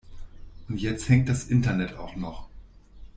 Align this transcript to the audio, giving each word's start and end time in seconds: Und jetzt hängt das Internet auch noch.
Und 0.67 0.81
jetzt 0.81 1.09
hängt 1.09 1.29
das 1.29 1.43
Internet 1.43 1.95
auch 1.95 2.15
noch. 2.15 2.49